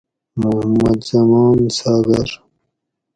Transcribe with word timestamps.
محمد 0.41 0.99
زمان 1.11 1.57
ساگر 1.79 2.29